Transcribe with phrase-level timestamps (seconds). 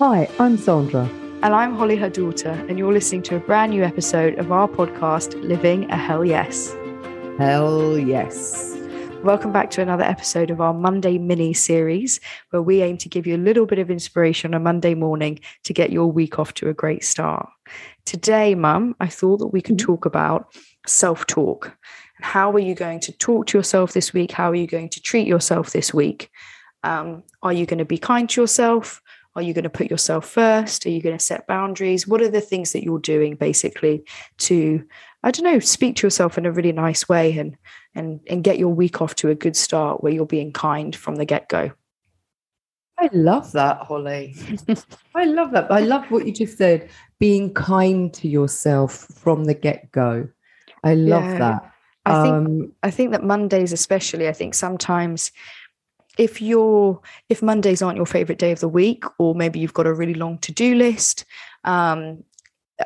[0.00, 1.10] Hi, I'm Sandra.
[1.42, 4.68] And I'm Holly, her daughter, and you're listening to a brand new episode of our
[4.68, 6.72] podcast, Living a Hell Yes.
[7.36, 8.76] Hell yes.
[9.24, 13.26] Welcome back to another episode of our Monday mini series, where we aim to give
[13.26, 16.54] you a little bit of inspiration on a Monday morning to get your week off
[16.54, 17.48] to a great start.
[18.04, 19.86] Today, Mum, I thought that we could mm-hmm.
[19.86, 20.54] talk about
[20.86, 21.76] self talk.
[22.20, 24.30] How are you going to talk to yourself this week?
[24.30, 26.30] How are you going to treat yourself this week?
[26.84, 29.02] Um, are you going to be kind to yourself?
[29.38, 30.84] Are you going to put yourself first?
[30.84, 32.08] Are you going to set boundaries?
[32.08, 34.04] What are the things that you're doing basically
[34.38, 34.84] to,
[35.22, 37.56] I don't know, speak to yourself in a really nice way and
[37.94, 41.14] and and get your week off to a good start where you're being kind from
[41.14, 41.70] the get go?
[42.98, 44.34] I love that, Holly.
[45.14, 45.70] I love that.
[45.70, 46.90] I love what you just said.
[47.20, 50.28] Being kind to yourself from the get go.
[50.82, 51.38] I love yeah.
[51.38, 51.72] that.
[52.06, 55.30] I think um, I think that Mondays, especially, I think sometimes
[56.18, 59.86] if you're if mondays aren't your favorite day of the week or maybe you've got
[59.86, 61.24] a really long to-do list
[61.64, 62.22] um,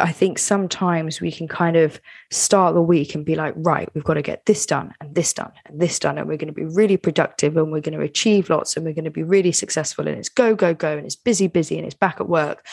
[0.01, 4.05] i think sometimes we can kind of start the week and be like right we've
[4.05, 6.61] got to get this done and this done and this done and we're going to
[6.61, 9.53] be really productive and we're going to achieve lots and we're going to be really
[9.53, 12.65] successful and it's go go go and it's busy busy and it's back at work.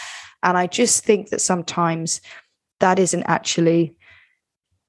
[0.43, 2.21] And i just think that sometimes
[2.79, 3.95] that isn't actually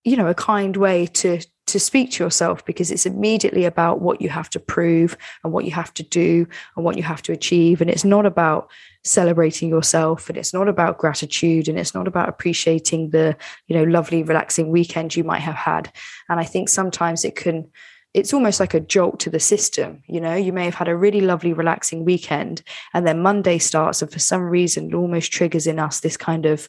[0.05, 1.41] you know a kind way to
[1.71, 5.65] to speak to yourself because it's immediately about what you have to prove and what
[5.65, 7.81] you have to do and what you have to achieve.
[7.81, 8.71] And it's not about
[9.03, 13.85] celebrating yourself and it's not about gratitude and it's not about appreciating the, you know,
[13.85, 15.93] lovely, relaxing weekend you might have had.
[16.29, 17.71] And I think sometimes it can,
[18.13, 20.03] it's almost like a jolt to the system.
[20.07, 24.03] You know, you may have had a really lovely, relaxing weekend, and then Monday starts,
[24.03, 26.69] and for some reason, it almost triggers in us this kind of,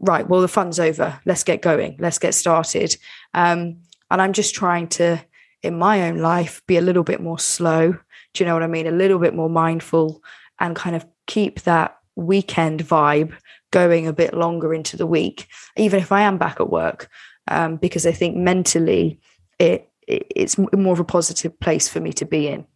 [0.00, 1.20] right, well, the fun's over.
[1.26, 1.96] Let's get going.
[1.98, 2.96] Let's get started.
[3.34, 3.76] Um,
[4.10, 5.24] and I'm just trying to,
[5.62, 7.92] in my own life, be a little bit more slow.
[7.92, 7.98] Do
[8.44, 8.86] you know what I mean?
[8.86, 10.22] A little bit more mindful
[10.58, 13.32] and kind of keep that weekend vibe
[13.70, 17.08] going a bit longer into the week, even if I am back at work,
[17.48, 19.20] um, because I think mentally
[19.58, 22.66] it, it, it's more of a positive place for me to be in.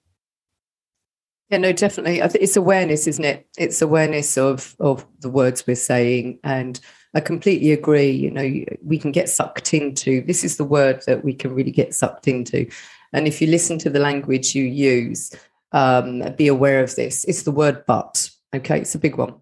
[1.50, 2.20] Yeah, no, definitely.
[2.20, 3.46] It's awareness, isn't it?
[3.58, 6.80] It's awareness of of the words we're saying and
[7.14, 8.10] I completely agree.
[8.10, 11.70] You know, we can get sucked into this is the word that we can really
[11.70, 12.68] get sucked into.
[13.12, 15.32] And if you listen to the language you use,
[15.72, 17.24] um, be aware of this.
[17.24, 18.30] It's the word but.
[18.54, 19.34] Okay, it's a big one.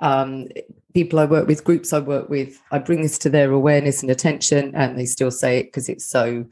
[0.00, 0.48] Um,
[0.94, 4.10] people I work with, groups I work with, I bring this to their awareness and
[4.10, 6.46] attention, and they still say it because it's so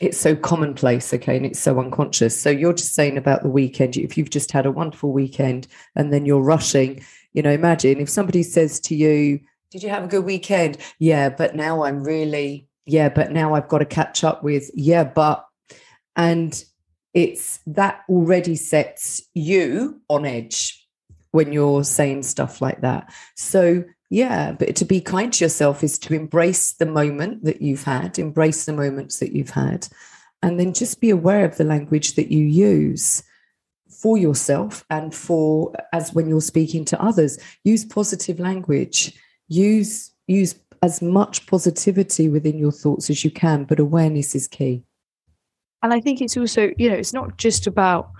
[0.00, 2.40] it's so commonplace, okay, and it's so unconscious.
[2.40, 3.96] So you're just saying about the weekend.
[3.96, 8.08] If you've just had a wonderful weekend and then you're rushing, you know, imagine if
[8.08, 9.40] somebody says to you,
[9.74, 10.78] did you have a good weekend?
[11.00, 15.02] Yeah, but now I'm really, yeah, but now I've got to catch up with, yeah,
[15.02, 15.44] but,
[16.14, 16.64] and
[17.12, 20.80] it's that already sets you on edge
[21.32, 23.12] when you're saying stuff like that.
[23.34, 27.82] So, yeah, but to be kind to yourself is to embrace the moment that you've
[27.82, 29.88] had, embrace the moments that you've had,
[30.40, 33.24] and then just be aware of the language that you use
[33.88, 37.40] for yourself and for as when you're speaking to others.
[37.64, 39.18] Use positive language
[39.48, 44.82] use use as much positivity within your thoughts as you can but awareness is key.
[45.82, 48.10] And i think it's also you know it's not just about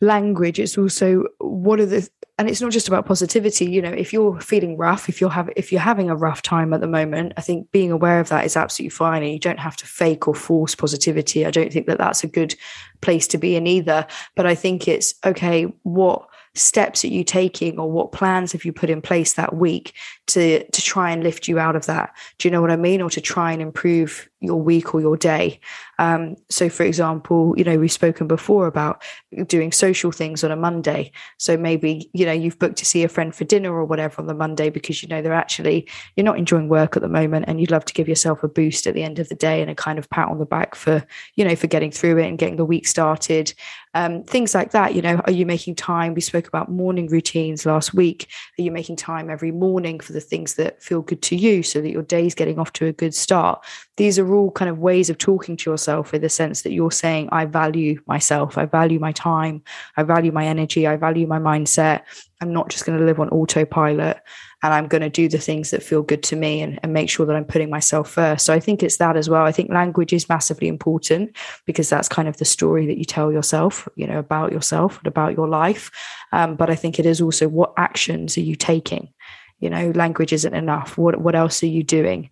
[0.00, 2.08] language it's also what are the
[2.38, 5.54] and it's not just about positivity you know if you're feeling rough if you're having
[5.56, 8.44] if you're having a rough time at the moment i think being aware of that
[8.44, 11.86] is absolutely fine and you don't have to fake or force positivity i don't think
[11.86, 12.54] that that's a good
[13.00, 14.04] place to be in either
[14.34, 18.72] but i think it's okay what steps are you taking or what plans have you
[18.72, 19.94] put in place that week
[20.26, 22.14] to to try and lift you out of that?
[22.38, 23.00] Do you know what i mean?
[23.00, 25.60] Or to try and improve your week or your day.
[25.98, 29.02] Um, so for example you know we've spoken before about
[29.46, 31.12] doing social things on a monday.
[31.38, 34.26] So maybe you know you've booked to see a friend for dinner or whatever on
[34.26, 37.60] the monday because you know they're actually you're not enjoying work at the moment and
[37.60, 39.74] you'd love to give yourself a boost at the end of the day and a
[39.74, 41.04] kind of pat on the back for
[41.36, 43.54] you know for getting through it and getting the week started.
[43.94, 46.14] Um, things like that you know are you making time?
[46.14, 48.28] We spoke about morning routines last week.
[48.58, 51.80] Are you making time every morning for the things that feel good to you so
[51.80, 53.64] that your day's getting off to a good start?
[53.96, 56.90] These are all kind of ways of talking to yourself in the sense that you're
[56.90, 58.58] saying i value myself.
[58.58, 59.62] I value my time.
[59.96, 60.86] I value my energy.
[60.86, 62.02] I value my mindset.
[62.40, 64.20] I'm not just going to live on autopilot
[64.62, 67.10] and i'm going to do the things that feel good to me and, and make
[67.10, 68.46] sure that i'm putting myself first.
[68.46, 69.44] So i think it's that as well.
[69.44, 71.36] I think language is massively important
[71.66, 75.06] because that's kind of the story that you tell yourself you know about yourself and
[75.06, 75.90] about your life.
[76.32, 79.12] Um, but i think it is also what actions are you taking?
[79.60, 80.98] You know language isn't enough.
[80.98, 82.30] What what else are you doing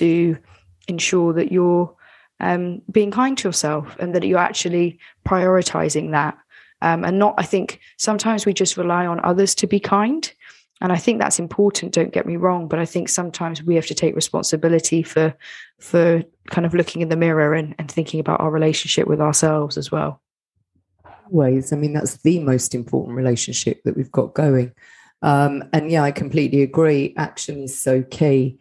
[0.00, 0.36] to
[0.88, 1.94] ensure that you're
[2.40, 6.36] um, being kind to yourself and that you're actually prioritizing that.
[6.82, 10.30] Um, and not i think sometimes we just rely on others to be kind.
[10.80, 13.86] And i think that's important don't get me wrong but i think sometimes we have
[13.86, 15.34] to take responsibility for
[15.80, 19.78] for kind of looking in the mirror and, and thinking about our relationship with ourselves
[19.78, 20.20] as well.
[21.30, 24.72] Ways i mean that's the most important relationship that we've got going.
[25.22, 27.14] Um, and yeah i completely agree.
[27.16, 28.58] Action is so key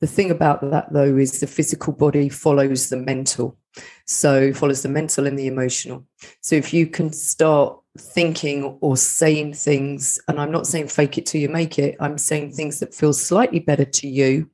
[0.00, 3.56] the thing about that though is the physical body follows the mental
[4.04, 6.04] so follows the mental and the emotional
[6.40, 11.26] so if you can start thinking or saying things, and I'm not saying fake it
[11.26, 14.50] till you make it, I'm saying things that feel slightly better to you,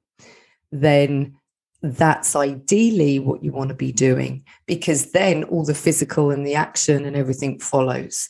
[0.72, 1.36] then
[1.82, 6.54] that's ideally what you want to be doing because then all the physical and the
[6.54, 8.28] action and everything follows.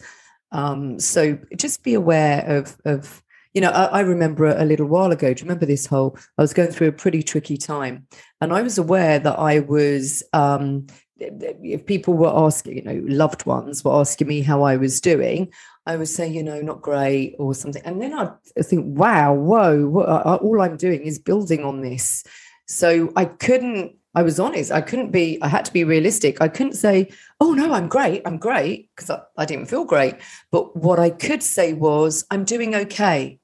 [0.52, 3.22] Um, so just be aware of, of
[3.56, 5.32] you know, I, I, remember a little while ago.
[5.32, 6.18] Do you remember this whole?
[6.36, 8.06] I was going through a pretty tricky time,
[8.42, 10.86] and I was aware that I was um,
[11.18, 15.50] if people were asking, you know, loved ones were asking me how I was doing,
[15.86, 17.82] I would say, you know, not great or something.
[17.86, 18.34] And then I'd
[18.66, 20.08] think, wow, whoa, what,
[20.42, 22.24] all I'm doing is building on this.
[22.66, 26.42] So I couldn't, I was honest, I couldn't be, I had to be realistic.
[26.42, 27.08] I couldn't say,
[27.40, 30.16] oh no, I'm great, I'm great, because I, I didn't feel great.
[30.50, 33.38] But what I could say was, I'm doing okay.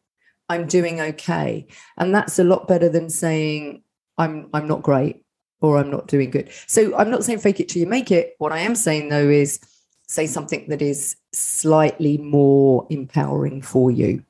[0.49, 1.67] I'm doing okay.
[1.97, 3.83] And that's a lot better than saying,
[4.19, 5.25] I'm I'm not great
[5.61, 6.50] or I'm not doing good.
[6.67, 8.35] So I'm not saying fake it till you make it.
[8.39, 9.61] What I am saying though is
[10.09, 14.25] say something that is slightly more empowering for you.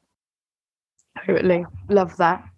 [1.26, 1.66] Totally.
[1.88, 2.48] Love that.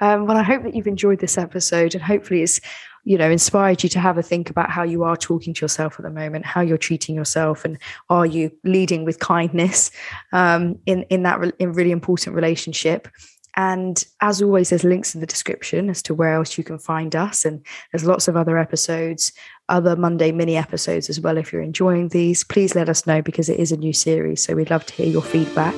[0.00, 2.60] Um, well, I hope that you've enjoyed this episode and hopefully it's,
[3.04, 5.98] you know, inspired you to have a think about how you are talking to yourself
[5.98, 7.78] at the moment, how you're treating yourself, and
[8.10, 9.90] are you leading with kindness
[10.32, 13.08] um, in in that re- in really important relationship.
[13.56, 17.16] And as always, there's links in the description as to where else you can find
[17.16, 17.44] us.
[17.44, 19.32] And there's lots of other episodes,
[19.68, 21.36] other Monday mini episodes as well.
[21.36, 24.44] If you're enjoying these, please let us know because it is a new series.
[24.44, 25.74] So we'd love to hear your feedback.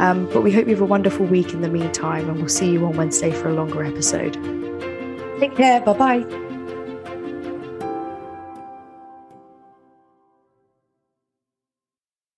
[0.00, 2.70] Um, but we hope you have a wonderful week in the meantime, and we'll see
[2.70, 4.34] you on Wednesday for a longer episode.
[5.40, 5.80] Take care.
[5.80, 6.43] Bye bye.